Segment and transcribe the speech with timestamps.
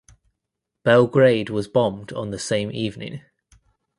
[0.81, 3.21] Belgrade was bombed on the same evening.